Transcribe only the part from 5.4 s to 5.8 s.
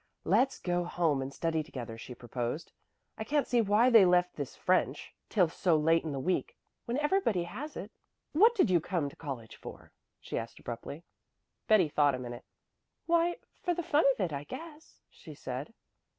so